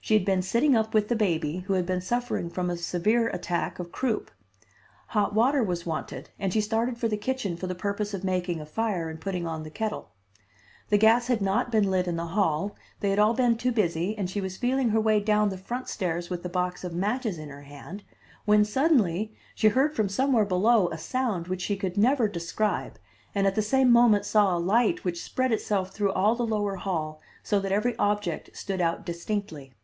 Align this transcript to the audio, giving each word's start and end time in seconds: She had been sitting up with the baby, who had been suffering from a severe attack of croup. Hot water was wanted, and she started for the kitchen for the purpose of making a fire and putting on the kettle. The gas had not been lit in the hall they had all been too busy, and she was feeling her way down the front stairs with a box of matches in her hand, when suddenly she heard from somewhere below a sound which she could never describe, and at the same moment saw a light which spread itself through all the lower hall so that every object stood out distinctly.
She 0.00 0.14
had 0.14 0.24
been 0.24 0.40
sitting 0.40 0.74
up 0.74 0.94
with 0.94 1.08
the 1.08 1.16
baby, 1.16 1.58
who 1.66 1.74
had 1.74 1.84
been 1.84 2.00
suffering 2.00 2.48
from 2.48 2.70
a 2.70 2.78
severe 2.78 3.28
attack 3.28 3.78
of 3.78 3.92
croup. 3.92 4.30
Hot 5.08 5.34
water 5.34 5.62
was 5.62 5.84
wanted, 5.84 6.30
and 6.38 6.50
she 6.50 6.62
started 6.62 6.96
for 6.96 7.08
the 7.08 7.16
kitchen 7.18 7.58
for 7.58 7.66
the 7.66 7.74
purpose 7.74 8.14
of 8.14 8.24
making 8.24 8.58
a 8.58 8.64
fire 8.64 9.10
and 9.10 9.20
putting 9.20 9.46
on 9.46 9.64
the 9.64 9.70
kettle. 9.70 10.12
The 10.88 10.96
gas 10.96 11.26
had 11.26 11.42
not 11.42 11.70
been 11.70 11.90
lit 11.90 12.08
in 12.08 12.16
the 12.16 12.28
hall 12.28 12.74
they 13.00 13.10
had 13.10 13.18
all 13.18 13.34
been 13.34 13.58
too 13.58 13.70
busy, 13.70 14.16
and 14.16 14.30
she 14.30 14.40
was 14.40 14.56
feeling 14.56 14.88
her 14.90 15.00
way 15.00 15.20
down 15.20 15.50
the 15.50 15.58
front 15.58 15.90
stairs 15.90 16.30
with 16.30 16.42
a 16.42 16.48
box 16.48 16.84
of 16.84 16.94
matches 16.94 17.36
in 17.36 17.50
her 17.50 17.64
hand, 17.64 18.02
when 18.46 18.64
suddenly 18.64 19.36
she 19.54 19.68
heard 19.68 19.94
from 19.94 20.08
somewhere 20.08 20.46
below 20.46 20.88
a 20.88 20.96
sound 20.96 21.48
which 21.48 21.60
she 21.60 21.76
could 21.76 21.98
never 21.98 22.28
describe, 22.28 22.98
and 23.34 23.46
at 23.46 23.54
the 23.56 23.60
same 23.62 23.92
moment 23.92 24.24
saw 24.24 24.56
a 24.56 24.58
light 24.58 25.04
which 25.04 25.22
spread 25.22 25.52
itself 25.52 25.90
through 25.92 26.12
all 26.12 26.34
the 26.34 26.46
lower 26.46 26.76
hall 26.76 27.20
so 27.42 27.60
that 27.60 27.72
every 27.72 27.94
object 27.98 28.48
stood 28.56 28.80
out 28.80 29.04
distinctly. 29.04 29.74